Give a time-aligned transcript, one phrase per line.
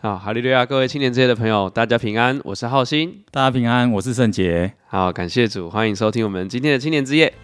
[0.00, 0.64] 好，哈利路亚！
[0.64, 4.72] 各位青年之夜的朋友，大家平安，我是浩鑫，大家平安，我是圣杰。
[4.86, 7.34] 好，感谢主，欢迎收听我们今天的青年之夜。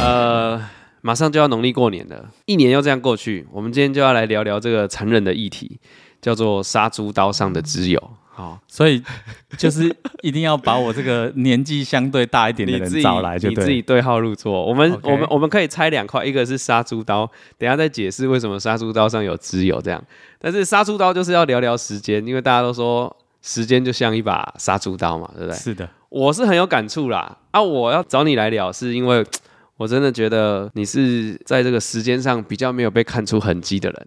[0.00, 0.66] 呃，
[1.02, 5.78] 马上就要农历过年了，一年又这样过去，我们今天就要来聊聊这个残忍的议题，
[6.22, 8.02] 叫做杀猪刀上的脂油。
[8.34, 9.02] 好，所以
[9.58, 14.64] 就是一定要把我这个年纪相对大一点的人找来就对，你自己对号入座。
[14.64, 15.12] 我们、okay.
[15.12, 20.02] 我们我们可以拆两块，一个是杀猪刀，等一下再解释为什么杀猪刀上有脂油这样。
[20.38, 25.58] 但是杀猪刀就是要聊聊时间，因为大家都说时间就像一把杀猪刀嘛，对不对？
[25.58, 27.36] 是的，我是很有感触啦。
[27.50, 29.22] 啊，我要找你来聊，是因为
[29.76, 34.06] 我真的觉得你是在这个时间上比较没有被看出痕迹的人。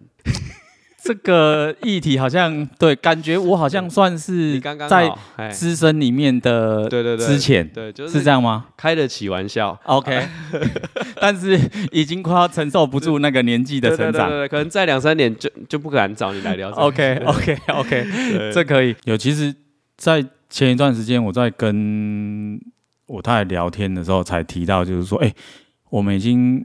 [1.06, 5.10] 这个议题好像对，感觉我好像算是 在
[5.50, 8.66] 资深里面的对对对之前对，就是是这样吗？
[8.76, 10.26] 开得起玩笑，OK，
[11.20, 11.58] 但是
[11.92, 16.70] 已经快要承受不住那个年纪的成长，对对对，可能再两三年就就不敢找你来聊。
[16.76, 18.06] OK OK OK，
[18.52, 19.16] 这可以有。
[19.16, 19.54] 其实，
[19.96, 22.60] 在前一段时间我在跟
[23.06, 25.32] 我太太聊天的时候，才提到就是说，哎，
[25.90, 26.64] 我们已经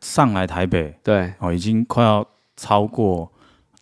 [0.00, 3.30] 上来台北，对哦，已经快要超过。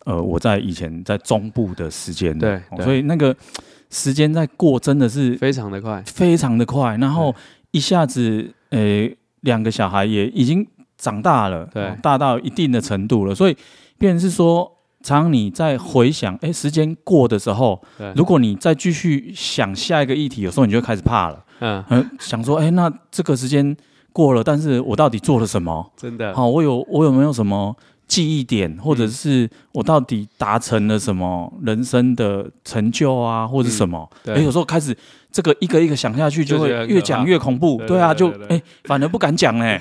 [0.09, 3.35] 呃，我在以前在中部的时间，对，对，所以那个
[3.91, 6.97] 时间在过，真的是非常的快，非常的快。
[6.97, 7.35] 然后
[7.69, 9.07] 一下子，呃，
[9.41, 10.65] 两个小孩也已经
[10.97, 13.35] 长大了，对，大到一定的程度了。
[13.35, 13.55] 所以，
[13.99, 14.71] 变成是说，
[15.03, 17.79] 常常你在回想，哎，时间过的时候，
[18.15, 23.77] 如果你再继续想下一个议题，有时候你就开始怕了，嗯，嗯想说，哎，那这个时间
[24.11, 25.91] 过了，但是我到底做了什么？
[25.95, 27.75] 真的，好，我有我有没有什么？
[28.09, 34.09] 记忆点，或者是我到底达成了什么人生的成就啊，或者什么？
[34.25, 34.97] 哎、嗯欸，有时候开始
[35.31, 37.79] 这个一个一个想下去，就会越讲越恐怖。
[37.85, 39.79] 对啊，就哎、欸，反而不敢讲哎。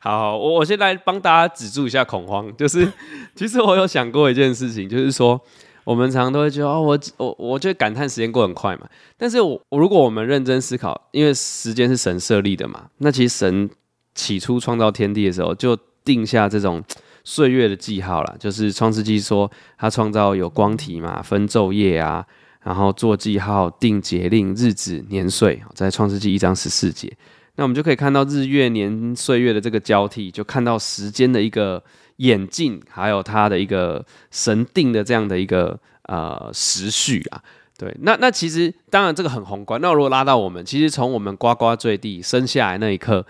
[0.00, 2.54] 好， 好，我我先来帮大家止住一下恐慌。
[2.56, 2.92] 就是，
[3.36, 5.40] 其实我有想过一件事情，就是说，
[5.84, 8.88] 我们常常都会觉得哦，我我我就感叹时间过很快嘛。
[9.16, 13.70] 但是我我如果我们认真思考，因为时间是神设立的嘛，那其实神
[14.16, 16.82] 起初创造天地的时候，就定下这种。
[17.28, 22.24] 岁月的记号啦，就是创世纪说他创造有光体嘛，分昼夜啊，
[22.62, 27.12] 然后做记号、定节令、日子、年岁，在创世纪一章十四节，
[27.56, 31.82] 那我们就可以看到日月年岁月的这个交替，就看到时间的一个
[32.18, 37.42] 演进，还有它的一个神定的这样的一个呃时序啊。
[37.76, 39.80] 对，那那其实当然这个很宏观。
[39.80, 43.26] 那如果拉到我们，其实从我们呱呱坠地生下来那一刻。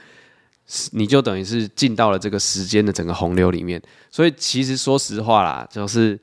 [0.91, 6.19] 你就等于是进到了这个时间的整个洪流里面，所以其实说实话啦，就是，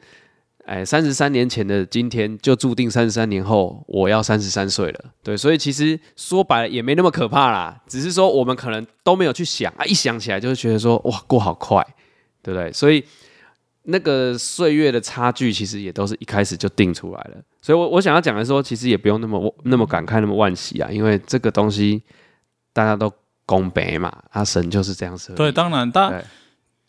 [0.66, 11.82] 哎，三十三年前的今天就注定三十三年后我要三十三岁了，对，所以其实说白了也没那么可怕啦，只是说我们可能都没有去想啊，一想起来就会觉得说哇，过好快，
[12.42, 12.70] 对不对？
[12.74, 13.02] 所以
[13.84, 22.04] 那个岁月的差距其实也都是一开始就定出来了，所以我我想要讲的说，其实也不用那么那么感慨那么惋惜啊，因为这个东西
[22.74, 23.10] 大家都。
[23.46, 25.34] 公平嘛，阿神就是这样设。
[25.34, 26.22] 对，当然，大家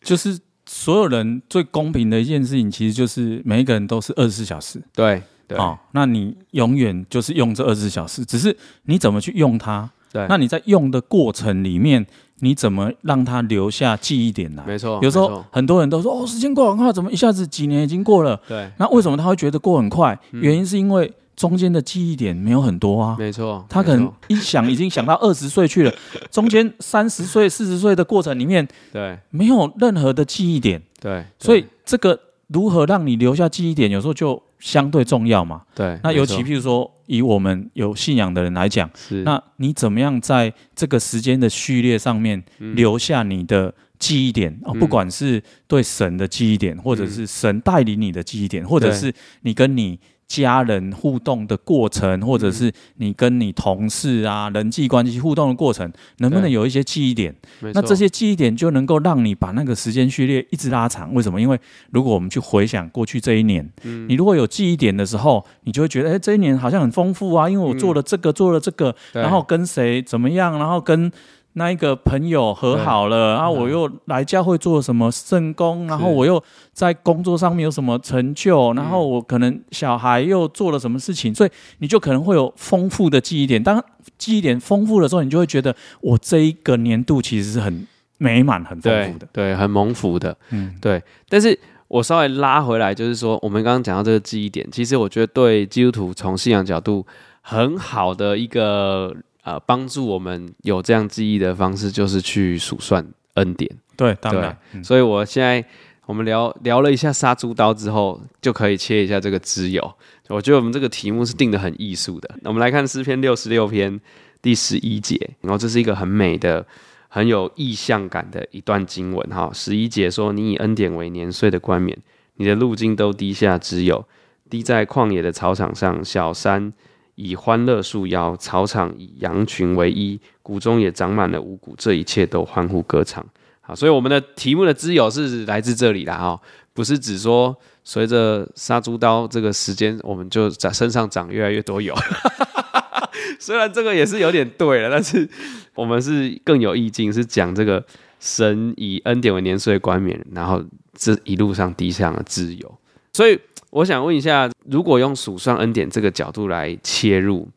[0.01, 4.81] 就是所有人最公平的一件事情，其实就是每一个人都是二十四小时。
[4.93, 9.89] 对，对，哦，那你永远就是用这二十四小时，只是你怎么去用它。
[10.11, 12.05] 对，那你在用的过程里面，
[12.39, 14.63] 你怎么让它留下记忆点来？
[14.65, 18.39] 没错，有时候很多人都说哦，时间过很快，怎么一下子几年已经过了？
[18.47, 20.17] 对，那为什么他会觉得过很快？
[20.31, 21.13] 原因是因为。
[21.35, 25.93] 中间的记忆点没有很多啊，没错，他可能一想已经想到二十岁去了，
[26.31, 35.99] 中间三十岁、四十岁的过程里面，对，没有任何的记忆点，对，所以这个如何让你留下记忆点，有时候就相对重要嘛，对。
[36.03, 44.57] 那尤其譬如说，以我们有信仰的人来讲，是，那你怎么样在这个时间的序列上面留下你的记忆点？
[44.63, 44.71] 啊？
[44.73, 49.99] 不管是对神的记忆点，或者是神带领你的记忆点，或者是你跟你。
[50.27, 57.33] 家人互动的过程，或者是你跟你同事啊、人际关系互动的过程，能不能有一些记忆点？
[57.73, 61.13] 那这些记忆点就能够让你把那个时间序列一直拉长。
[61.13, 61.39] 为什么？
[61.39, 61.59] 因为
[61.91, 63.69] 如果我们去回想过去这一年，
[64.07, 71.11] 你如果有记忆点的时候，你就会觉得，哎，这一年好像很丰富啊，因为我做了这个，做了这个，然后跟谁怎么样，然后跟。
[71.57, 76.43] 那一个朋友和好了，然后我又来教会做什么圣工，然后我又
[76.73, 83.63] 在工作上面有什么成就，然后我可能小孩又做了什么事情，所以你就可能会有丰富的记忆点。
[83.63, 83.81] 当
[84.17, 87.87] 记忆点丰富的时候，你就会觉得我这一个年度其实是很
[88.17, 91.01] 美满、很丰富的，对，对，很蒙福的，嗯，对。
[91.29, 97.05] 但是我稍微拉回来，就是说，我们刚刚讲到这个记忆点，其实我觉得对基督徒从信仰角度
[97.39, 99.15] 很好的一个。
[99.45, 103.71] 呃帮助我们有这样记忆的方式，就是去数算恩典。
[103.95, 104.57] 对，当然。
[104.73, 105.63] 对，所以我现在
[106.05, 109.95] 我们聊聊了一下杀猪刀之后，就可以切一下这个脂油。
[110.27, 112.29] 我觉得我们这个题目是定得很艺术的。
[112.43, 114.01] 我们来看诗篇六十六篇
[114.41, 116.65] 第十一节，然后这是一个很美的。
[117.07, 121.97] 很有意象感的一段经文哈，十一节说：“你以恩典为年岁的冠冕，
[122.35, 124.05] 你的路径都低下只有，
[124.49, 126.73] 滴在旷野的草场上，小山
[127.15, 133.25] 以欢乐束腰，草场以羊群为衣，谷中也长满了五谷，这一切都欢呼歌唱。”
[133.61, 136.39] 好，所以我们的题目的脂油是来自这里的哈，
[136.73, 141.95] 不是指说随着杀猪刀这个时间，我们就在身上长越来越多油。
[143.39, 145.27] 虽然这个也是有点对了，但是
[145.73, 147.83] 我们是更有意境，是讲这个
[148.19, 150.63] 神以恩典为年岁冠冕，然后
[150.93, 152.77] 这一路上滴上了脂油。
[153.13, 153.39] 所以
[153.75, 157.49] 我想问一下，如果用数算恩典这个角度来切入，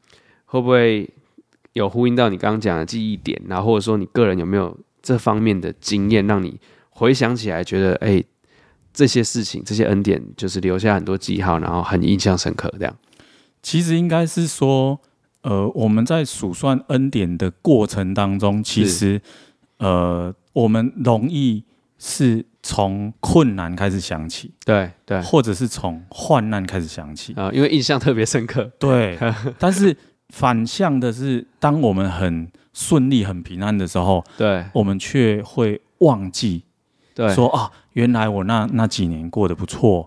[0.46, 1.08] 会不会
[1.74, 3.40] 有呼应到你刚刚讲的记忆点？
[3.46, 6.58] 然后或者说你个人有没有这方面的经验，让你
[6.90, 8.22] 回想起来觉得，哎，
[8.92, 12.96] 这些事情、这些恩典，就是留下很多记号，然后很印象深刻这样？
[13.62, 15.00] 其实应该是说。
[15.42, 19.22] 呃，我们在数算恩典的过程当中，其实，
[19.78, 21.62] 呃，我们容易
[21.96, 28.70] 是从困难开始想起，对对，或者是从患难开始想起啊，因为印象特别深刻。
[28.78, 29.18] 对，
[29.58, 29.96] 但是
[30.34, 36.64] 反向的是，当我们很顺利、很平安的时候，对，我们却会忘记，
[37.14, 40.06] 对，说啊，原来我那那几年过得不错。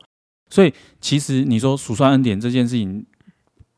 [0.52, 3.04] 所以，其实你说数算恩典这件事情。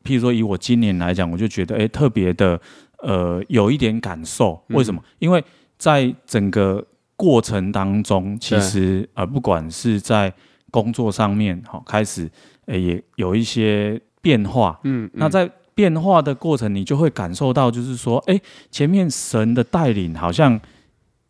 [0.04, 2.60] 譬如说，以我今年来讲，我就觉得，哎，特别的，
[2.98, 4.62] 呃，有一点感受。
[4.68, 5.00] 为什么？
[5.02, 5.42] 嗯、因为
[5.78, 6.86] 在整个
[7.16, 10.32] 过程当中，其实呃，不管是在
[10.70, 12.30] 工作上面，好、哦，开始，
[12.66, 14.78] 诶，也有一些变化。
[14.84, 18.40] 嗯，嗯，那在变化的过程，你就会感受到，就是说，哎，
[18.70, 20.60] 前面神的带领好像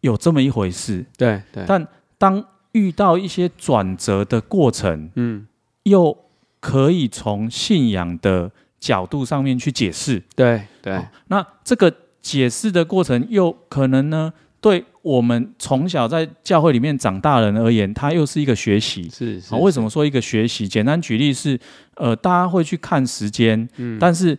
[0.00, 1.04] 有这么一回事。
[1.16, 1.64] 对对。
[1.66, 1.86] 但
[2.18, 5.46] 当遇到一些转折的过程，嗯，
[5.84, 6.16] 又
[6.60, 19.06] 可以从信仰的角度上面去解释，对对、哦，那这个解释的过程又可能呢，对我们从小在教会里面长大人而言，它又是一个学习。
[19.10, 20.66] 是，为什么说一个学习？
[20.66, 21.60] 简单举例是，
[21.96, 24.36] 呃，大家会去看时间，嗯，但是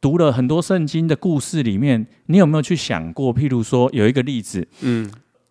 [0.00, 3.32] 读了很多圣经的故事里面，你有没有去想过？
[3.32, 5.08] 譬如说有一个例子，嗯，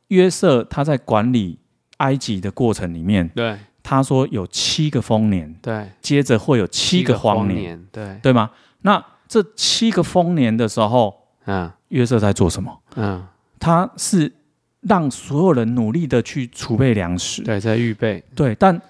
[0.09, 1.57] 约瑟他在管理
[2.00, 3.57] 埃及的过程里面，对。
[3.81, 8.51] 他说有七个丰年，对，接着会有七个荒年，年对，对吗？
[8.81, 11.15] 那这七个丰年的时候，
[11.45, 12.77] 嗯，约瑟在做什么？
[12.97, 13.25] 嗯，
[13.57, 14.31] 他是
[14.81, 18.55] 让所有人努力的去储备粮食，对，在预备，对。
[18.55, 18.81] 但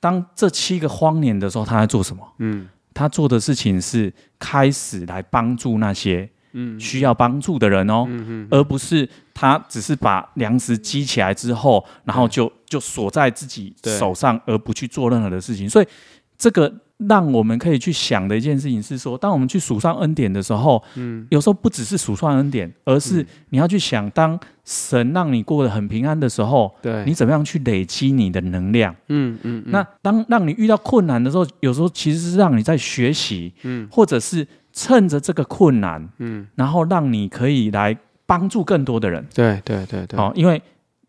[0.00, 2.26] 当这七个荒年的时候，他在做什么？
[2.38, 6.28] 嗯，他做的事情是开始来帮助那些。
[6.58, 8.08] 嗯，需要帮助的人哦，
[8.50, 15.68] 而不是他只是把粮食积起来之后，然后就就锁在自己手上，而不去做任何的事情。
[15.68, 15.86] 所以，
[16.38, 16.72] 这个
[17.08, 28.94] 让我们可以去想的一件事情是说，当我们去数算恩典的时候，嗯，有时候不只是数算恩典，而是你要去想，当神让你过得很平安的时候，对，你怎么样去累积你的能量？
[29.08, 29.62] 嗯嗯。
[29.66, 34.46] 那当让你遇到困难的时候，有时候其实是让你在学习，嗯，或者是。
[34.78, 37.96] 趁着这个困难，嗯，然后让你可以来
[38.26, 39.26] 帮助更多的人。
[39.32, 40.20] 对对对对。
[40.20, 40.60] 哦，因为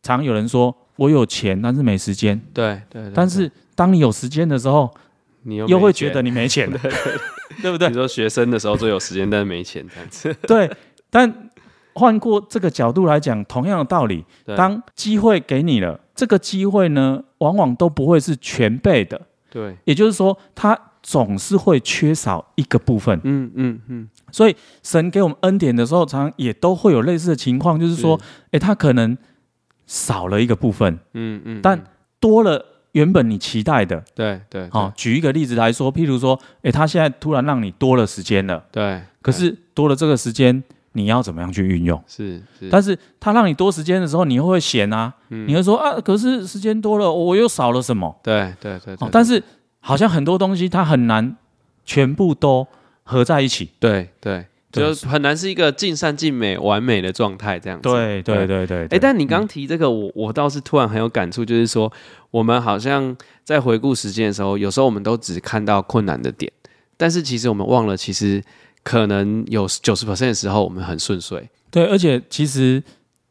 [0.01, 2.39] 常有人说我有钱，但是没时间。
[2.53, 3.11] 对对。
[3.13, 4.89] 但是当你有时间的时候，
[5.47, 6.69] 你又又会觉得你没钱，
[7.61, 7.87] 对不对？
[7.87, 10.35] 你说学生的时候最有时间，但是没钱这样子。
[10.47, 10.69] 对，
[11.09, 11.49] 但
[11.93, 14.25] 换过这个角度来讲，同样的道理，
[14.55, 19.21] 当机会给你了，这个机会呢，往往都不会是全备的。
[19.49, 20.79] 对，也就是说，他。
[21.03, 28.19] 总是会缺少一个部分，嗯嗯嗯，所以神给我们恩典的时候，常常也都会有类似的情况，就是说，
[28.51, 29.17] 哎，他可能
[29.85, 31.81] 少了一个部分，嗯嗯，但
[32.19, 40.63] 多了原本你期待的，对对，好，举一个例子来说，譬如说，哎，他现在突然让你多了时间了，对，可是多了这个时间，
[40.93, 42.01] 你要怎么样去运用？
[42.07, 48.19] 是是，但是他让你多时间的时候，你又会嫌啊，你会说啊，可是时间多了，我又少了什么？
[48.23, 49.43] 对对对，但是。
[49.79, 51.37] 好像很多东西它很难
[51.85, 52.67] 全部都
[53.03, 57.89] 合在一起，对对，就很难是一个尽善尽美、完美的状态这样子。
[57.89, 58.85] 对对对对。
[58.89, 61.91] 哎，但你刚提这个，我我倒是突然很有感触，就是说，
[62.31, 66.51] 我们好像在回顾时间的时候，有时候我们都只看到困难的点，
[66.97, 68.43] 但是其实我们忘了，其实
[68.83, 71.49] 可能有九十 percent 的时候我们很顺遂。
[71.71, 72.83] 对，而且其实，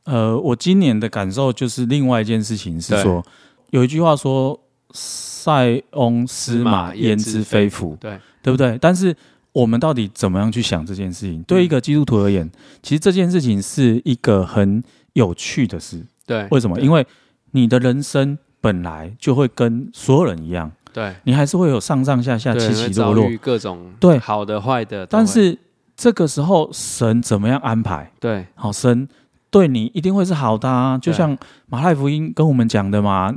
[0.05, 3.25] 呃，我今年的感受就是另外一件事情是说，
[3.71, 4.61] 有一句话说。
[4.99, 7.97] 塞翁失马，焉知非福？
[8.01, 8.79] 对，对不对？
[8.81, 9.15] 但是
[9.57, 11.43] 我们到底怎么样去想这件事情？
[11.45, 12.47] 对一个基督徒而言，
[12.83, 14.83] 其实这件事情是一个很
[15.15, 16.05] 有趣的事。
[16.27, 16.79] 对，为什么？
[16.79, 17.07] 因为
[17.53, 25.07] 你的人生本来就会跟所有人一样，对，你还是会有上上下下、起起落落，各种对好的坏的。
[25.07, 25.59] 但是
[25.97, 28.13] 这个时候，神怎么样安排？
[28.21, 29.09] 对，好，神
[29.51, 30.99] 对你一定会是好的啊！
[30.99, 31.35] 就像
[31.71, 33.35] 马太福音跟我们讲的嘛，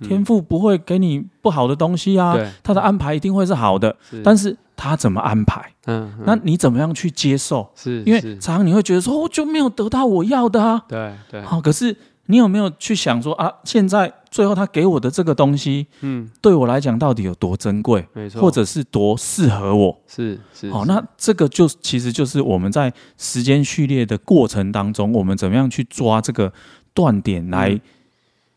[0.00, 3.94] 天父不会给你不好的东西啊，他的安排一定会是好的。
[4.24, 5.74] 但是他怎么安排？
[5.84, 7.70] 嗯，那你怎么样去接受？
[7.74, 10.82] 是，因为常常你会觉得说，我就没有得到我要的啊。
[10.88, 11.94] 对对，好，可是。
[12.30, 13.50] 你有没有去想说啊？
[13.64, 18.06] 现在最后他给我的这个东西，嗯，对我来讲到底有多珍贵？
[18.12, 19.98] 没错，或者是多适合我？
[20.06, 20.70] 是是。
[20.70, 26.52] 好，那这个就其实就是我们在时间序列的过程当中，我们怎么样去抓这个
[26.92, 27.80] 断点来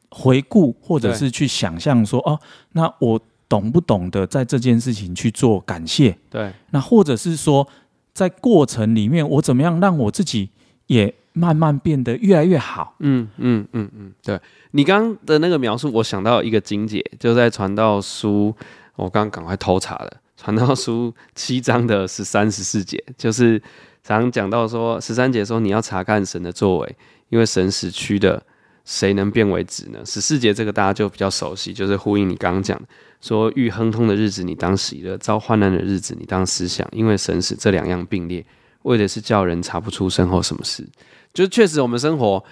[0.10, 2.38] 回顾，或者是去想象说，哦，
[2.74, 3.18] 那我
[3.52, 6.18] 懂不懂得在这件事情去做感谢？
[6.30, 6.54] 对。
[6.70, 7.68] 那或者是说，
[8.14, 10.50] 在过程里面，我怎么样让我自己
[10.88, 12.96] 也慢慢变得越来越好。
[13.00, 14.40] 嗯嗯嗯嗯，对
[14.72, 18.56] 你刚刚的那个描述，我想到一个经解，就在传道书，
[18.96, 23.62] 我刚刚赶快偷查了，传道书七章的十三十四节，就是
[24.02, 26.96] 常常讲到说十三节说你要查看神的作为，
[27.28, 28.42] 因为神使区的，
[28.86, 30.00] 谁能变为子呢？
[30.06, 32.88] 十四节这个大家就比较熟悉，就是呼应你刚刚讲的，
[33.22, 38.44] 说遇亨通的日子你当喜乐，遭患难的日子你当思想，因为神使这两样并列，
[38.82, 40.88] 为的是叫人查不出身后什么事。
[41.34, 42.44] 就确实，我们生活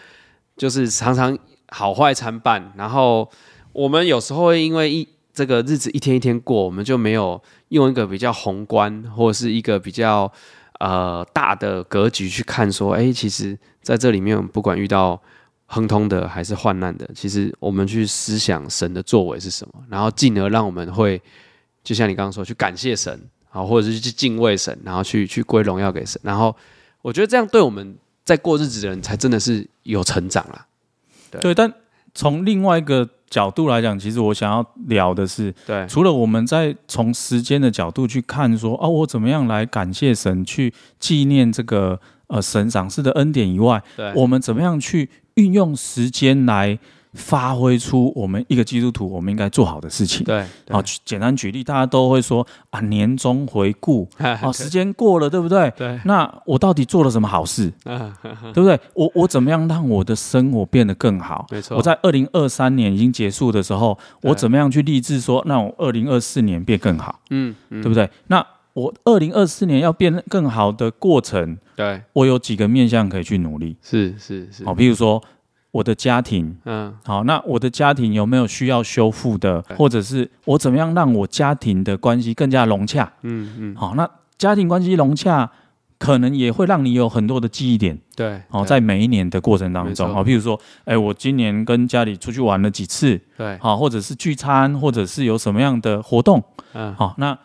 [0.55, 1.37] 就是常常
[1.69, 3.29] 好坏参半，然后
[3.73, 10.31] 我们有时候会因为一这个日子一天一天过，我们就没有用一个比较宏观或者是一个比较
[10.79, 15.21] 呃大的格局去看，说，哎，其实在这里面，不管遇到
[15.69, 21.21] 亨通的还是患难的，其实我们去思想神的作为是什么，然后进而让我们会，
[21.83, 23.17] 就像你刚刚说，去感谢神
[23.51, 26.55] 啊，或者是去敬畏神，然后去去归荣耀给神，然后
[27.01, 27.95] 我觉得这样对我们。
[28.25, 30.63] 在过日子的人才真的是有成长啦，
[31.31, 31.55] 对，对。
[31.55, 31.73] 但
[32.13, 41.99] 从另外一个角度来讲，其实我想要聊的是，对，除了我们在从时间的角度去看说，哦，我怎么样来感谢神，去纪念这个
[42.29, 43.83] 呃神赏赐的恩典以外，
[44.15, 46.79] 我们怎么样去运用时间来。
[47.15, 50.23] 发挥出我们一个基督徒我们应该做好的事情。
[50.23, 54.07] 对，好，简单举例，大家都会说啊，年终回顾，
[54.43, 55.73] 哦，时间过了，对不对？
[55.75, 55.99] 对。
[56.05, 57.73] 那我到底做了什么好事？
[58.53, 58.79] 对不对？
[58.93, 61.47] 我我怎么样让我的生活变得更好？
[61.49, 61.75] 没错。
[61.75, 67.19] 我在二零二三年已经结束的时候，我怎么样去立志说，那我二零二四年变更好？
[67.31, 68.07] 嗯，对不对？
[68.27, 68.45] 那
[68.79, 73.75] 我二零二四年要变更好的过程，对，我有几个面向可以去努力。
[73.81, 74.63] 是是是。
[74.65, 75.21] 好，比如说。
[75.71, 83.13] 我的家庭，嗯，好，那我的家庭有没有需要修复的，或者是我怎么样让我家庭的关系更加融洽？
[83.21, 85.47] 嗯嗯，好，那家庭关系融洽，
[85.99, 87.95] 可能也会让你有很多的记忆点。
[88.15, 96.43] 对，好，在每一年的过程当中，好，譬如说，哎，我今年跟家里出去玩了几次，对，好，或者是聚餐，或者是有什么样的活动，
[96.73, 97.37] 嗯，好，那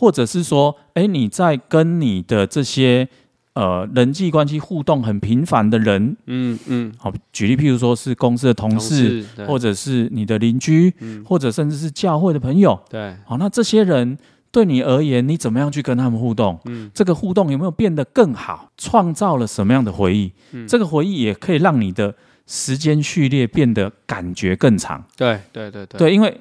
[0.00, 3.08] 或者是说，哎，你在跟你的这些。
[3.52, 14.16] 呃，人际关系互动很频繁的人，嗯嗯，好，举例，譬如说是公司的同事，同事或者是你的邻居，嗯，或者甚至是教会的朋友，对，好，那这些人
[14.52, 16.58] 对你而言，你怎么样去跟他们互动？
[16.66, 18.70] 嗯，这个互动有没有变得更好？
[18.78, 20.32] 创造了什么样的回忆？
[20.52, 22.14] 嗯，这个回忆也可以让你的
[22.46, 25.04] 时间序列变得感觉更长。
[25.16, 26.40] 对对对对，对，因为。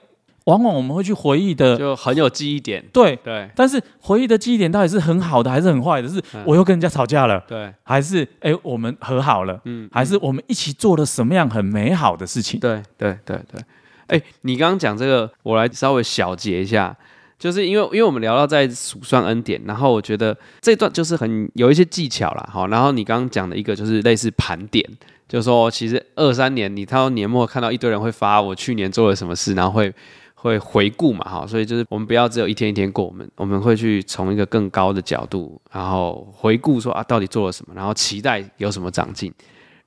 [0.50, 2.84] 往往我们会去回忆的，就很有记忆点。
[2.92, 6.10] 对对，但是回忆的记忆点到底是很好的还是很坏的？
[6.10, 12.60] 是我又跟人家吵架了，对，还是哎我们和好了，嗯，还是我们一起做了什么样很美好的事情？
[12.60, 13.62] 对对对对。
[14.08, 16.98] 哎，你刚刚讲这个，我来稍微小结一下，
[17.38, 22.50] 就是因为因为我们聊到在数算恩典，然后我觉得这段就是很有一些技巧啦。
[22.52, 24.84] 好，然后你刚刚讲的一个就是类似盘点，
[25.28, 29.94] 就是说其实二三年你到年末看到一堆人会发我去年做了什么事，然后会。
[30.42, 39.34] 会回顾嘛，哈，所以就是我们不要只有一天一天过，我们我们会去从一个更高的角度，然后回顾说啊，到底做了什么，然后期待有什么长进，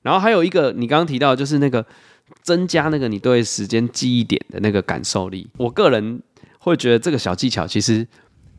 [0.03, 1.83] 然后还有一个你刚刚提到就是那个
[2.43, 6.21] 增加那个你对时间记忆点的那个感受力，我个人
[6.59, 8.07] 会觉得这个小技巧其实，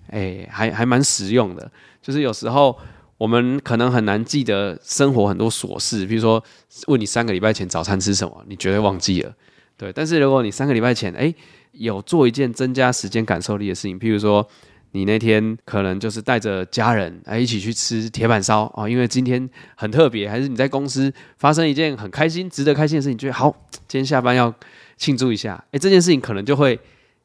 [0.08, 1.70] 哎，还还蛮实用的，
[2.02, 2.76] 就是有时候
[3.18, 6.42] 我们可能很难记得生活很多琐事，比如说
[6.88, 9.32] 问你三个礼拜前早餐吃什么，你绝对忘记了，
[9.76, 11.32] 对，但是如果你三个礼拜前，哎。
[11.74, 14.46] 有做一件增加时间感受力的事情，譬如说，
[14.92, 23.50] 你那天可能就是带着家人哎一起去吃铁板烧哦，因为今天很特别，还是你在公司发生一件很开心、值得开心的事情，觉得好，
[23.88, 24.54] 今天下班要
[24.96, 26.78] 庆祝一下，哎，这件事情可能就会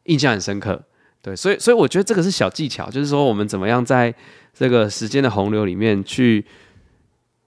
[0.06, 0.84] 印象很深刻。
[1.22, 4.14] 对，所以所以我觉得这个是小技巧，就是说我们怎么样在
[4.54, 6.46] 这个时间的洪流里面去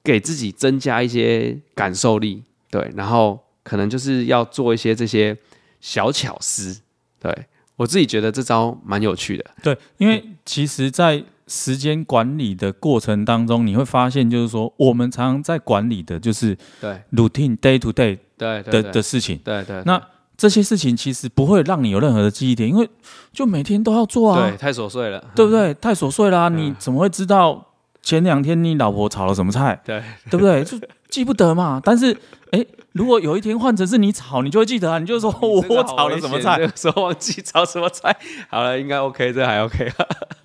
[0.04, 5.37] 给自己增加一些感受力，对，然后可能就是要做一些这些
[5.80, 6.80] 小巧思，
[7.22, 17.00] 对，我自己觉得这招蛮有趣的，对，因为其实，在时间管理的过程当中，你会发现，就是说，我们常常在管理的就是对。
[17.12, 20.02] routine day to day 对的的事情，对对，那。
[20.34, 22.88] 这些事情其实不会让你有任何的记忆点，因为
[23.32, 25.72] 就每天都要做啊，对，太琐碎了，对不对？
[25.74, 27.64] 太琐碎了啊，你怎么会知道
[28.02, 29.80] 前两天你老婆炒了什么菜？
[29.85, 30.62] 对，对不对？
[30.64, 30.78] 就
[31.09, 31.80] 记不得嘛。
[31.82, 32.16] 但是，
[32.50, 38.14] 哎，如果有一天换成是你炒，你就会记得啊，你就说 我炒了什么菜，说忘记炒什么菜，
[38.50, 39.90] 好了，应该 OK，这还 OK，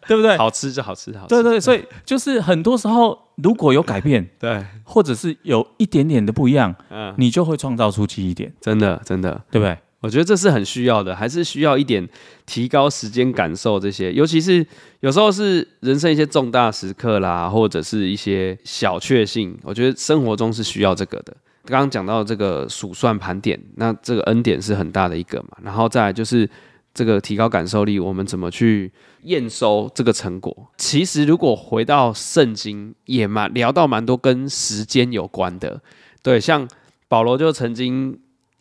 [0.08, 0.38] 对不对？
[0.38, 1.30] 好吃就好吃，好吃。
[1.30, 9.78] 对对，所以就是很多时候如果有改变，对，或者是有一点点的不一样，嗯，你就会创造出记忆点，真的，真的，对不对？
[10.08, 12.08] 我觉得这是很需要的，还是需要一点
[12.46, 14.66] 提高时间感受这些，尤其是
[15.02, 21.36] 有时候是人生一些重大时刻啦，或者是一些小确幸，我觉得生活中是需要这个的。
[21.66, 26.50] 刚刚讲到这个数算盘点，那这个恩典是很大的一个嘛，然后再来就是
[26.94, 28.90] 这个提高感受力，我们怎么去
[29.24, 30.56] 验收这个成果？
[30.78, 35.82] 其实如果回到圣经，也蛮聊到蛮多跟时间有关的，
[36.24, 36.66] 对，像
[37.10, 38.18] 保罗就曾经。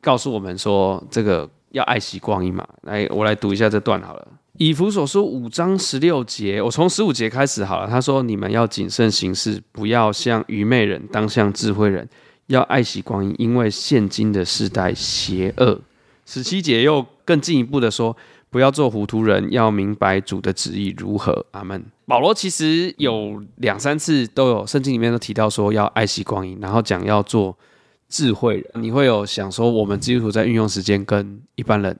[0.07, 2.65] 告诉我们说，这个要爱惜光阴嘛。
[2.83, 4.29] 来，我来读一下这段好了。
[4.57, 7.89] 以弗所书五章十六节，我从十五节开始好了。
[7.89, 12.09] 他说：“你们要谨慎行事，不要像愚昧人，当像智慧人，
[12.47, 15.81] 要爱惜光阴，因为现今的世代邪恶。”
[16.25, 18.17] 十七节又更进一步的说
[18.49, 21.85] ：“不要做糊涂人，要明白主的旨意如何。”阿门。
[22.07, 27.59] 保罗其实有两三次都有圣经里面都提到说要爱惜光阴，然后讲要做。
[28.09, 31.99] 智慧人，你会有想说，我们基督徒在运用时间跟一般人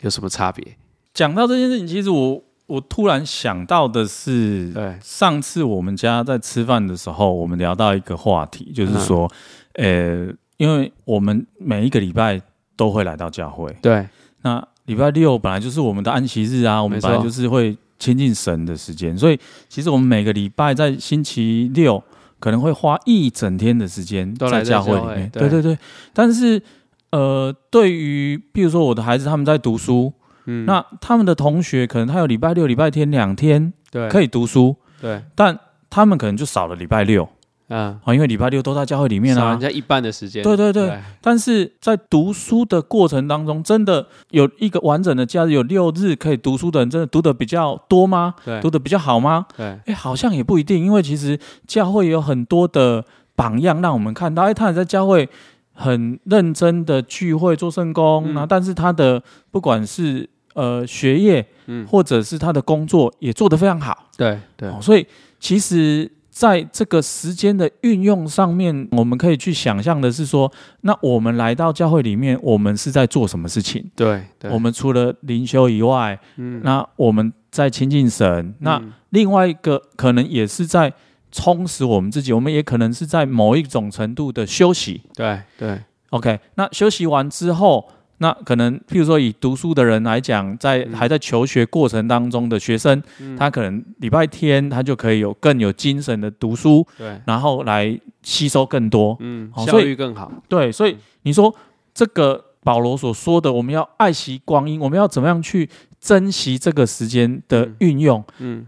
[0.00, 0.76] 有什么差别？
[1.12, 9.28] 讲到这件事情，其实我我突然想到的是，对，上次我们家在吃饭的时候，我们聊到一个话题，就是说，
[9.72, 12.40] 呃，因为我们每一个礼拜
[12.76, 14.08] 都会来到教会，对，
[14.42, 22.02] 那礼拜六本来就是我们的安息日啊，我们本来就是会亲近神的时间，所以其实我们每个礼拜在星期六。
[22.40, 25.60] 可能会花一整天的时间在教会里面，对对。
[25.62, 25.78] 对。
[26.12, 26.62] 但是，
[27.10, 30.12] 呃，对于譬如说我的孩子他们在读书，
[30.46, 35.58] 嗯，那他们的同学可能他有礼拜六、礼拜天两天，对，可以读书，对，但
[35.90, 37.28] 他们可能就少了礼拜六。
[37.68, 40.42] 嗯，啊，因为礼拜六都在教会里面啊，人家一半的时间。
[40.42, 48.34] 对对对，对，但是在读书的过程当中，真的有一个完整的假日，有六日可以读书的人，真的读的比较多吗？
[48.44, 49.44] 对，读的比较好吗？
[49.54, 53.04] 对，哎、欸，好像也不一定，因为其实教会有很多的
[53.36, 55.28] 榜样让我们看到，哎，他也在教会
[55.74, 64.06] 很认真的聚会做圣工，那、嗯、但是他的不管是呃学业，嗯，或者是他的工作也做得非常好。
[64.16, 65.06] 对对、哦，所以
[65.38, 66.10] 其实。
[66.38, 70.48] 在这个时间的运用上面，我们可以去想象的是说，
[70.82, 73.84] 那我们来到教会里面，我们是在做什么事情？
[73.96, 80.92] 对，对我们除了灵修以外，嗯，那我们在亲近神，嗯，那另外一个可能也是在
[81.32, 85.02] 充实我们自己，我们也可能是在某一种程度的休息。
[85.16, 87.88] 对对，OK，那休息完之后。
[88.20, 100.32] 那可能，譬如说以读书的人来讲，在还在求学过程当中的学生，嗯、他可能礼拜天他就可以有更有精神的读书，对，然后来吸收更多，嗯，效率更好。
[100.48, 101.54] 对，所以你说
[101.94, 108.24] 这个保罗所说的，我们要爱惜光阴，我们要怎么样去珍惜这个时间的运用？
[108.38, 108.66] 嗯，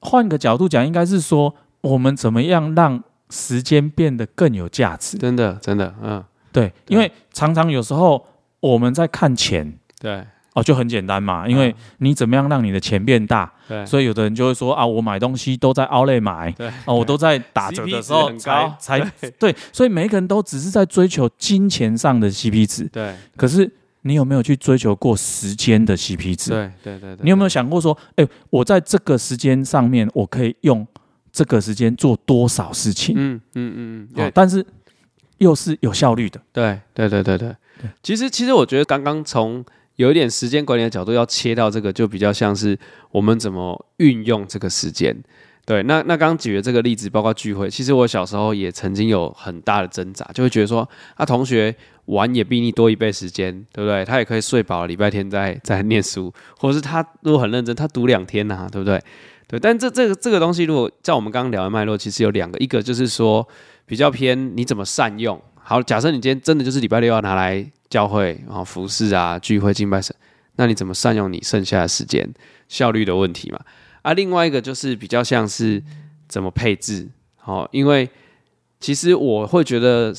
[0.00, 5.16] 换个角度讲，应该是说我们怎么样让时间变得更有价值？
[5.18, 8.26] 真的，真的，嗯，对，对，因为常常有时候。
[8.60, 19.00] 我们在看钱，对，哦，就很简单嘛，因为你怎么样让你的钱变大，对，所以有的人就会说啊，我买东西都在 Outlet 买，对，哦，我都在打折的时候才才
[19.38, 23.70] 对，所以每一个人都只是在追求金钱上的 CP 值，对，可是
[24.02, 26.50] 你有没有去追求过时间的 CP 值？
[26.50, 30.84] 对，对，对，对，你有没有想过说，哎，我在这个时间上面，我可以用
[31.30, 33.14] 这个时间做多少事情？
[33.16, 34.64] 嗯嗯嗯嗯，但是
[35.36, 37.54] 又是有效率的，对，对，对，对，对。
[38.02, 39.64] 其实，其实我觉得刚刚从
[39.96, 42.78] 有一点时间管理的角度要切到这个，就比较像是
[43.10, 45.16] 我们怎么运用这个时间。
[45.66, 51.74] 对，那那刚刚举的这个例子，包括聚会，其实我小时候也曾经有很大的挣扎，就会觉得说，啊，同学
[52.06, 54.02] 玩也比你多一倍时间，对不对？
[54.02, 58.98] 他也可以睡饱，礼拜天再再 念书，或者是他如果很认真，他读两天呐、啊，对不对？
[59.46, 63.46] 对，但这这个这个东西，如果在我们刚刚聊的脉络，其实有两个，一个就是说
[63.84, 65.38] 比较偏你怎么善用。
[65.68, 70.16] 好，假设你今天真的就是礼拜六要拿来教会，啊服侍啊、聚会、敬拜神，
[70.56, 72.26] 那你怎么善用你剩下的时间？
[72.68, 73.60] 效率的问题嘛。
[74.00, 75.82] 啊，另外一个就是比较像是
[76.26, 77.06] 怎么配置。
[77.36, 78.08] 好，因为
[78.80, 80.10] 其实我会觉得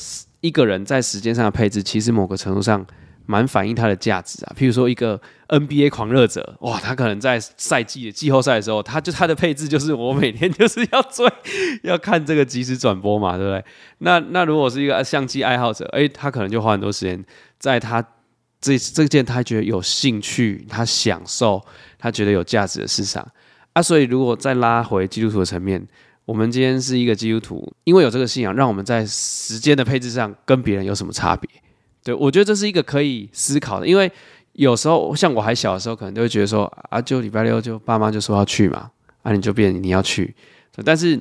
[0.41, 2.85] 一个人在时间上的配置，其实某个程度上。
[3.25, 11.27] 蛮反映他的价值啊，譬如说一个 NBA 狂热者，哇，他可能在赛季的季后赛的时候，他就他的配置就是我每天就是要追，
[11.84, 13.63] 要看这个即时转播嘛，对不对？
[13.99, 17.23] 那那如果是一个相机爱好者，哎，他可能就花很多时间
[17.58, 18.03] 在他
[18.60, 21.63] 这这件他觉得有兴趣、他享受、
[21.97, 23.25] 他觉得有价值的事上
[23.73, 23.82] 啊。
[23.82, 25.86] 所以如果再拉回基督徒的层面，
[26.25, 31.49] 我们今天是一个基督徒，因为有这个信仰，让我们在时间的配置上跟别人有什么差别？
[32.03, 34.09] 对，我觉得这是一个可以思考的，因为
[34.53, 38.89] 有时候像我还小的时候，可能都会觉得说啊，就礼拜六就爸妈就说要去嘛，
[39.21, 40.33] 啊，你就变你要去。
[40.85, 41.19] 但是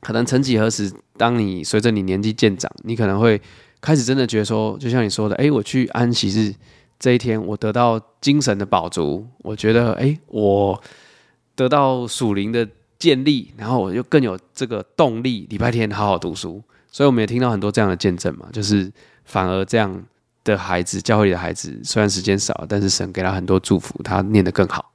[0.00, 3.40] 可能曾几何时，当你随着你年纪渐长，你可能会
[3.80, 6.54] 开始真的觉得说，就像你说的，哎，我去安息日
[6.98, 10.82] 这一天，我得到精神的饱足，我觉得哎，我
[11.54, 12.66] 得到属灵的
[12.98, 16.62] 建立，然后我就更有这个动力，礼拜天好好读书。
[16.90, 18.90] 所以我们也听到很多这样的见证嘛，就是。
[19.28, 20.02] 反而这样
[20.42, 24.92] 的孩子，教会里的孩子，虽然时间少，但是神给他很多祝福，他念得更好。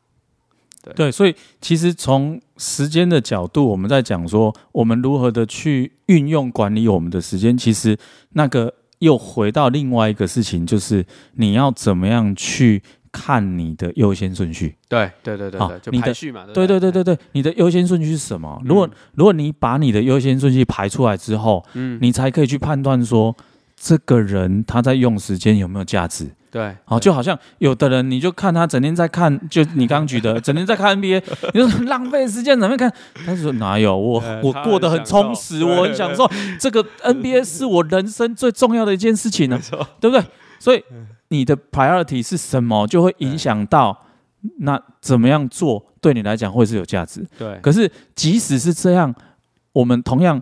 [0.84, 7.96] 对，对，所以其实从时间的角度，我们在讲说，我们如何的去运用管理我们的时间，其实
[8.32, 14.76] 那个又回到另外一个事情，就是你要怎么样去看你的优先顺序。
[14.90, 16.46] 对，对，对，对，对，就排序嘛。
[16.52, 18.60] 对，对，对，对，对，你的优先顺序是什么？
[18.66, 23.36] 如果如果你把你的优先顺序排出来之后，嗯，你才可以去判断说。
[23.84, 26.32] 这个人他在用时间有没有价值？
[26.50, 31.22] 对，好，就好像有的人，你就看他整天在看，就你刚刚举的， 整天在看 NBA，
[31.54, 32.90] 你说浪费时间，怎么看？
[33.26, 36.26] 他说哪有我， 我过得很充实，我很享受。
[36.58, 39.60] 这个 NBA 是我人生最重要的一件事情呢，
[40.00, 40.24] 对不对？
[40.60, 40.82] 所以
[41.28, 44.06] 你的 priority 是什么，就会影响到
[44.60, 47.28] 那怎么样做对你来讲会是有价值。
[47.38, 49.14] 对，可是即使是这样，
[49.74, 50.42] 我们同样。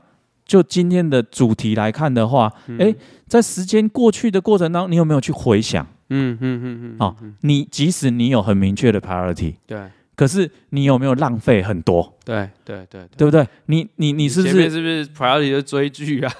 [0.51, 5.81] 就今天的主题来看的话，哎、嗯，在时间过去的过程当中，你有没有去回想？
[6.09, 6.95] 嗯嗯嗯嗯。
[6.99, 9.79] 好，你即使你有很明确的 priority，对，
[10.13, 12.17] 可是你有没有浪费很多？
[12.25, 13.47] 对对对，对不对？
[13.67, 16.33] 你你你是不是是不是 priority 的追剧啊？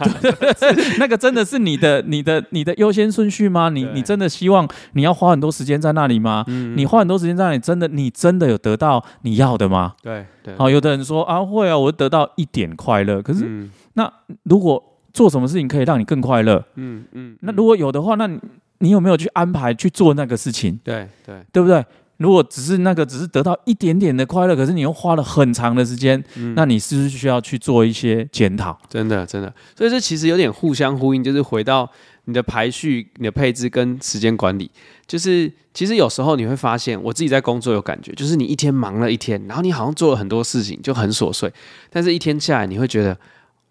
[0.99, 3.69] 那个真的是你的 你的你的优先顺序吗？
[3.69, 6.43] 你你真的希望你要花很多时间在那里吗？
[6.47, 9.93] 嗯，你花很多时间在那里，真的你真的有得到你要的吗？
[10.03, 10.53] 对对。
[10.57, 13.45] 好，有的人说啊会啊，我得到一点快乐，可是。
[13.47, 14.11] 嗯那
[14.43, 16.63] 如果做什么事情可以让你更快乐？
[16.75, 18.39] 嗯嗯，那如果有的话，那你
[18.79, 20.79] 你有没有去安排去做那个事情？
[20.83, 21.83] 对对，对不对？
[22.17, 28.77] 如果只是那个只是得到一点点的快乐，可是你又花了很长的时间，嗯，那你是不是需要去做一些检讨？
[28.87, 31.89] 真的真的，所以这其实有点互相呼应，就是回到
[32.25, 34.69] 你的排序、你的配置跟时间管理。
[35.07, 41.51] 就是其实有时候你会发现，我自己在工作有感觉，就是你一天忙了一天，然后你好像做了很多事情，就很琐碎，
[41.89, 43.17] 但是一天下来你会觉得。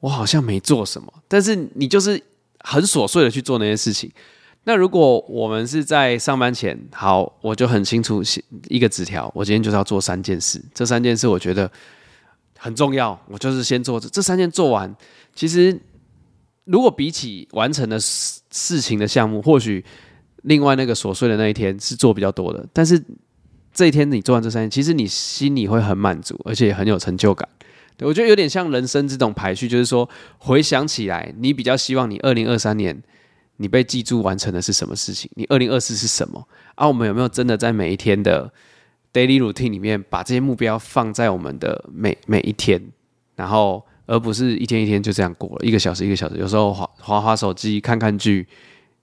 [0.00, 2.20] 我好像没做什么，但是你就是
[2.60, 4.10] 很琐碎的去做那些事情。
[4.64, 11.70] 那如果我们是在上班前，好，我就很清楚写一个纸条，我今天就是要做三件事，这三件事我觉得
[12.58, 14.94] 很重要，我就是先做这这三件做完。
[15.34, 15.80] 其实
[16.64, 19.82] 如果比起完成的事事情的项目，或许
[20.42, 23.02] 另外那个琐碎的那一天是做比较多的，但是
[23.72, 27.48] 这一天你做完这三件，其实你心里会很满足，而且很有成就感。
[28.06, 30.08] 我觉得有点像人生这种排序，就是说
[30.38, 33.02] 回想起来，你比较希望你二零二三年
[33.56, 35.30] 你被记住完成的是什么事情？
[35.34, 36.46] 你二零二四是什么？
[36.74, 38.52] 啊，我们有没有真的在每一天的
[39.12, 42.82] daily routine 里面把这些目标放在我们的每每一天，
[43.36, 48.46] 然后而不是一天一天就这样过了，一个小时一个小时，有时候滑滑滑手机看看剧，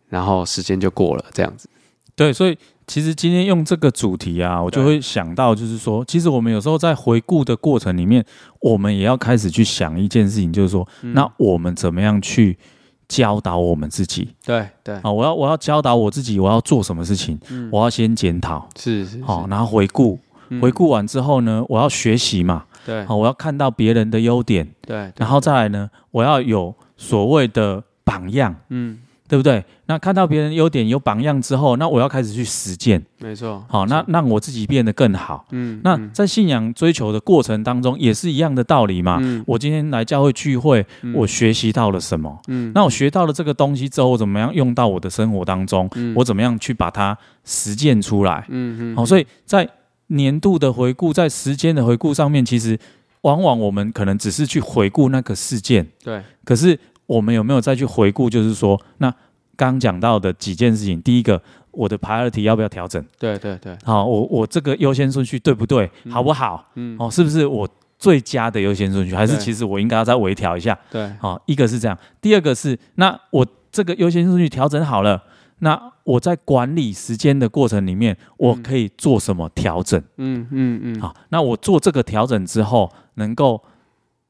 [0.09, 1.69] 然后时间就过了这样子。
[2.15, 2.57] 对，所以。
[2.87, 8.23] 其实今天用这个主题啊，我就会想到，就是说，其实我们有时候在回顾的过程里面，
[8.61, 12.57] 我们也要开始去想一件事情，就是说，嗯、那我们怎么样去
[13.09, 14.33] 教导我们自己？
[14.45, 17.37] 对对，啊，我要我要教导我自己，我要做什么事情？
[17.49, 20.17] 嗯、我要先检讨，是是，好，然后回顾，
[20.61, 28.99] 回顾完之后呢，我要学习嘛，对，好，我要看到别人的优点，对，对，然后再来呢，我要有所谓的榜样，嗯。
[29.27, 29.63] 对不对？
[29.87, 33.03] 那看到别人优点有榜样之后，那我要开始去实践。
[33.19, 33.63] 没错。
[33.67, 35.45] 好，那让我自己变得更好。
[35.51, 35.81] 嗯。
[35.83, 39.17] 那在信仰追求的过程当中，也是一样的道理嘛。
[39.21, 39.43] 嗯。
[39.45, 42.39] 我今天来教会聚会，我学习到了什么？
[42.47, 42.71] 嗯。
[42.73, 45.89] 那我学到了这个东西之后，我怎么样用到我的生活当中？
[45.95, 46.13] 嗯。
[46.15, 48.45] 我怎么样去把它实践出来？
[48.49, 48.95] 嗯嗯。
[48.95, 49.67] 好，所以在
[50.07, 52.79] 年度的回顾，在时间的回顾上面，其实
[53.21, 55.85] 往往我们可能只是去回顾那个事件。
[56.03, 56.21] 对。
[56.45, 56.79] 可是。
[57.07, 58.29] 我们有没有再去回顾？
[58.29, 59.13] 就是说，那
[59.55, 61.41] 刚讲到的几件事情，第一个，
[61.71, 63.03] 我的 priority 要不要调整？
[63.17, 63.75] 对对对。
[63.83, 65.89] 好，我我这个优先顺序对不对？
[66.09, 66.69] 好不好？
[66.75, 66.95] 嗯。
[66.99, 67.67] 哦，是不是我
[67.97, 70.77] 最佳的优先顺序，还是其实我应该要再微调一下？
[70.91, 75.23] 对，好，一个是这样，第二个是那我这个优先顺序调整好了，
[75.59, 79.99] 那我在管理时间的过程里面，我可以做什么调整？
[80.17, 83.61] 嗯嗯嗯，好，那我做这个调整之后，能够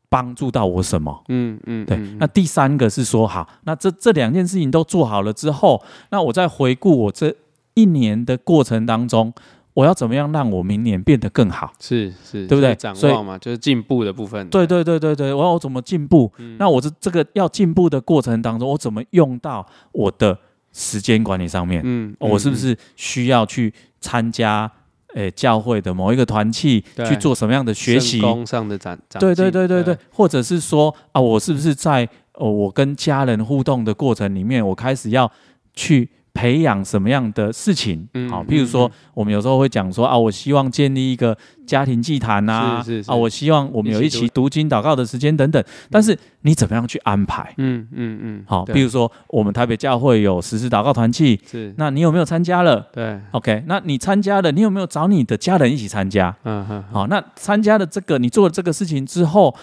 [0.10, 1.24] 帮助到我什么？
[1.30, 1.98] 嗯嗯，对。
[2.20, 7.36] 那第三个是说，好，那这这两件事情都做好了之后，那我再回顾我这
[7.74, 9.34] 一年的过程当中。
[9.74, 11.72] 我要怎么样让我明年变得更好？
[11.80, 12.74] 是是，对不对？
[12.74, 14.50] 展望嘛，就是进步的部分。
[14.50, 16.34] 对对对对对，我要我怎么进步？
[16.38, 20.36] 嗯、那我这这个要进步的过程当中，我怎么用到我的
[20.74, 21.84] 时间管理上面？
[21.86, 24.72] 嗯，我是不是需要去参加
[25.18, 28.22] 诶教会的某一个团契去做什么样的学习？
[28.22, 29.20] 工上的展展。
[29.20, 35.32] 对对对对对，对或者是说啊，我是不是在哦，我跟家人互动的过程里面，我开始要
[35.74, 36.10] 去。
[36.38, 38.08] 培养什么样的事情？
[38.14, 45.64] 嗯，好，譬如说，我们有时候会讲说啊，我希望建立一个家庭祭坛呐，啊，我希望我们有一起读经祷告的时间等等。
[45.90, 47.52] 但是你怎么样去安排？
[47.58, 52.88] 嗯嗯嗯，好，譬如说，我们台北教会有实时祷告团契，是，那你有没有参加了？
[52.94, 56.36] 对，OK，那你参加了，你有没有找你的家人一起参加？
[56.44, 59.56] 嗯哼，好，那参加了这个，你做了这个事情之后。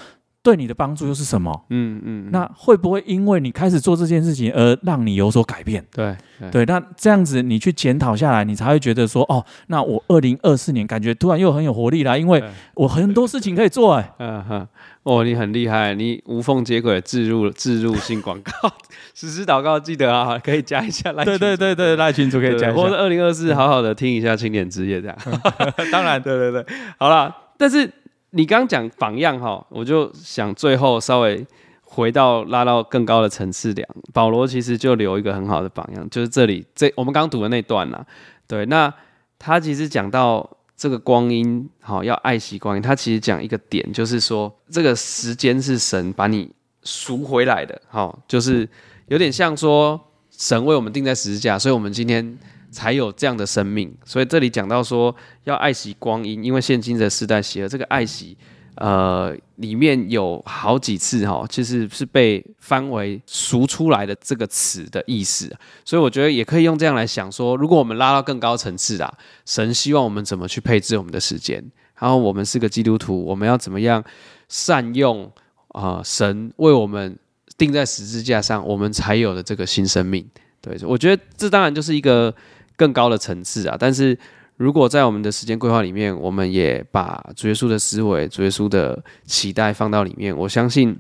[0.45, 1.65] 对你的帮助又是什么？
[1.71, 5.83] 嗯嗯，那会不会因为你开始做这件事情而让你有所改变？
[5.91, 6.15] 对
[6.53, 13.95] 对，那这样子你去检讨下来，你才会觉得说，哦，那我二零二四年感觉突然又很有活力啦，因为我很多事情可以做。
[13.95, 14.69] 哎， 嗯哼，
[15.05, 18.71] 哦，你很厉害，你无缝接轨置入置入性广告，
[19.17, 21.25] 实施祷告记得啊，可以加一下来。
[21.25, 25.17] 对对对对，赖群主可以加一下，或者二零二四好好的听一下青年之夜这样。
[25.91, 26.67] 当然，对对对，
[26.99, 27.91] 好了，但是。
[28.37, 31.47] 你刚讲榜样哈，我就想最后稍微
[31.83, 38.05] 回到拉到更高的层次讲，保罗其实就留一个很好的榜样，就是这里这我们刚读的那段呐，
[38.49, 38.93] 对，那
[39.39, 46.51] 他其实讲到这个光阴，好要爱惜光阴，他其实讲一个点，就是说这个时间是神把你
[46.83, 48.69] 赎回来的，好，就是
[49.07, 52.37] 有点像说神为我们钉在十字架，所以我们今天。
[52.75, 58.37] 才有这样的生命，所以这里讲到说要爱惜光阴，因为现今的时代邪恶，这个爱惜，
[58.75, 65.49] 呃，里面有好几次哈，其实是被翻为赎出来的这个词的意思，
[65.85, 69.15] 所以我觉得也可以用这样来想说，如果我们拉到更高层次啊，
[69.47, 71.65] 神希望我们怎么去配置我们的时间，
[72.01, 74.03] 然后我们是个基督徒，我们要怎么样
[74.49, 75.31] 善用
[75.69, 77.17] 啊、神为我们
[77.57, 80.29] 钉在十字架上，我们才有的这个新生命。
[80.61, 82.35] 对，我觉得这当然就是一个。
[82.77, 83.77] 更高的层次啊！
[83.79, 84.19] 但是
[84.57, 90.97] 如果在我们的时间规划里面，我们也把主耶稣的思维、主耶稣的期待放到里面，我相信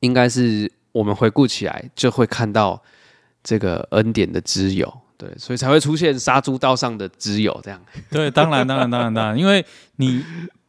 [0.00, 2.82] 应该是我们回顾起来就会看到
[3.42, 7.80] 这个恩典的之友，对，所以才会出现杀猪刀上的挚友这样。
[8.10, 9.64] 对，当然，当然，当然，当然，因为
[9.96, 10.22] 你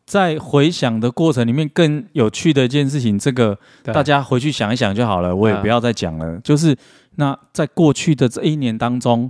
[0.05, 6.39] 在回想的过程里面，更有趣的一件事情，这个大家回去想一想就好了，我也不要再讲了。
[6.41, 6.73] 就是
[7.15, 9.29] 那在过去的这一年当中。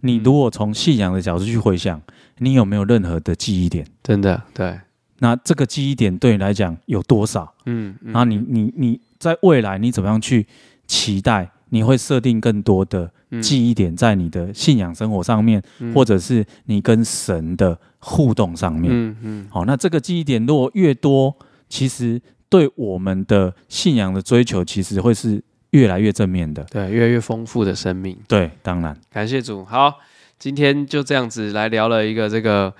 [0.00, 2.00] 你如果从信仰的角度去回想，
[2.38, 3.86] 你有没有任何的记忆点？
[4.02, 4.78] 真的对，
[5.18, 7.52] 那这个记忆点对你来讲有多少？
[7.66, 10.46] 嗯，然后你你你在未来你怎么样去
[10.86, 11.50] 期待？
[11.70, 13.10] 你会设定更多的
[13.42, 15.62] 记忆点在你的信仰生活上面，
[15.94, 18.90] 或者是你跟神的互动上面？
[18.90, 19.46] 嗯嗯。
[19.50, 21.36] 好，那这个记忆点如果越多，
[21.68, 25.42] 其实对我们的信仰的追求，其实会是。
[25.70, 29.64] 越来越正面的，对，越来越丰富的生命，对，当然，感谢主。
[29.64, 29.98] 好，
[30.38, 32.72] 今天就这样子来聊了一个这个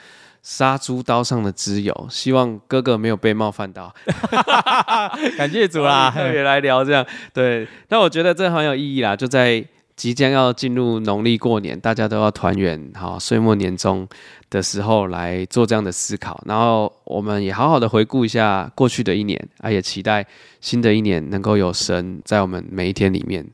[0.42, 3.94] 杀猪刀上的挚友，希望哥哥没有被冒犯到，
[5.36, 9.64] 感谢主啦，特别来聊这样，对，那我觉得这很有意义啦，就在。
[9.98, 14.06] 即将要进入农历过年，大家都要团圆，好，岁末年终
[14.48, 20.24] 的时候来做这样的思考，然后我们也好好的回顾一下过去的一年，啊，也期待
[20.60, 23.44] 新的一年能够有神在我们每一天里面。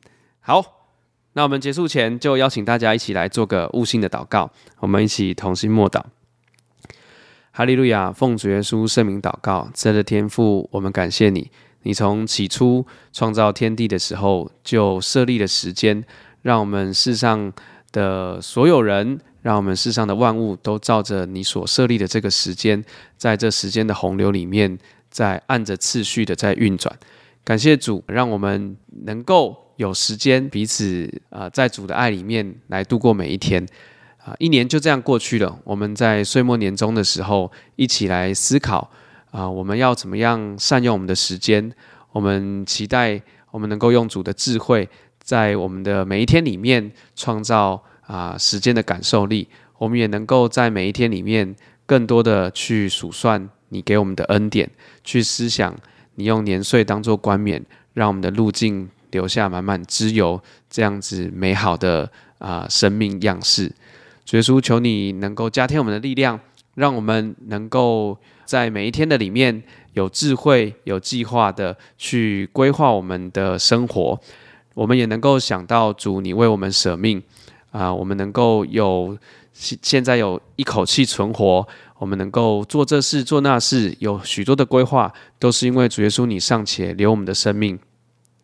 [0.41, 0.63] 好，
[1.33, 6.03] 那我们结束前就邀请大家一起来做个悟性的祷告，我们一起同心默祷。
[7.53, 11.51] 哈利路亚，奉主耶稣圣名祷告，慈爱的天父，我们感谢你，
[11.85, 16.05] 你从起初创造天地的时候就设立了时间。
[16.45, 17.51] 让我们世上
[17.91, 22.85] 的所有人，让我们世上的万物都照着你所设立的这个时间，
[23.17, 24.79] 在这时间的洪流里面，
[25.09, 26.95] 在按着次序的在运转。
[27.43, 28.77] 感谢主，让我们
[29.07, 33.67] 能够有时间彼此啊、在主的爱里面来度过每一天
[34.19, 38.91] 啊、一年就这样过去了，我们在岁末年终的时候，一起来思考
[39.31, 41.73] 啊、我们要怎么样善用我们的时间？
[42.13, 44.87] 我们期待我们能够用主的智慧。
[45.25, 51.57] 在我们的每一天里面创造啊、时间的感受力，我们也能够在每一天里面
[51.87, 54.71] 更多的去数算你给我们的恩典，
[55.03, 55.75] 去思想
[56.17, 63.73] 你用年岁当做冠冕，让我们的路径留下满满脂油，这样子美好的啊、生命样式。
[64.27, 66.39] 主耶稣，求你能够加添我们的力量，
[66.75, 69.63] 让我们能够在每一天的里面
[69.95, 74.21] 有智慧、有计划的去规划我们的生活。
[74.75, 77.23] 我们也能够想到主，你为我们舍命
[77.71, 79.17] 啊、我们能够有
[79.53, 81.67] 现在有一口气存活，
[81.99, 87.79] 我们能够做这事做那事，有许多的规划，都是因为主耶稣你尚且留我们的生命，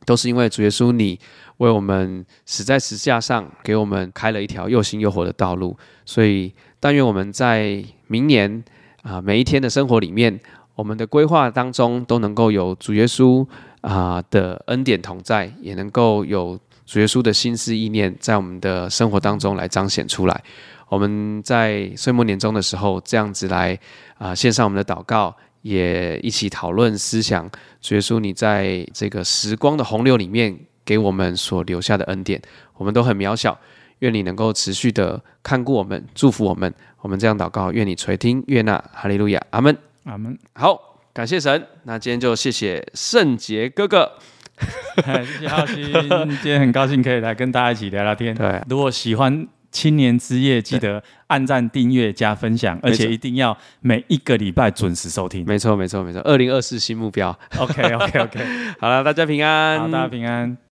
[0.06, 1.18] 都是因为主耶稣你。
[1.58, 5.76] 为我们死在十字架上，给我们开了一条又新又活的道路。
[6.06, 8.64] 所以，但愿我们在明年
[9.02, 10.40] 啊、每一天的生活里面，
[10.74, 13.46] 我们的规划当中都能够有主耶稣
[13.80, 20.42] 啊、的恩典同在，也能够有主耶稣的心思意念在我们的生活当中来彰显出来。
[20.88, 23.78] 我们在岁末年终的时候，这样子来
[24.18, 27.50] 啊、献上我们的祷告，也一起讨论思想。
[27.80, 30.58] 主耶稣，你在这个时光的洪流里面。
[30.82, 32.40] 给我们所留下的恩典，
[32.74, 33.56] 我们都很渺小。
[34.00, 36.74] 愿你能够持续的看顾我们，祝福我们。
[37.00, 40.36] 我们这样祷告，愿你垂听，悦纳，哈利路亚，阿门，阿门。
[40.54, 40.89] 好，
[41.20, 41.66] 感谢神。
[41.82, 44.10] 那今天就谢谢圣杰哥哥，
[45.04, 45.92] 谢谢浩鑫。
[45.92, 48.34] 今天很高兴可以来跟大家一起聊聊天。
[48.34, 55.44] 对，如果喜欢青年之夜，记得按赞、订阅、加分享，而且一定要每一个礼拜准时收听。
[55.44, 56.22] 没错，没错，没错。
[56.22, 57.38] 二零二四新目标。
[57.58, 58.40] OK，OK，OK。
[58.80, 59.78] 好了，大家平安。
[59.78, 60.56] 好，大家平安。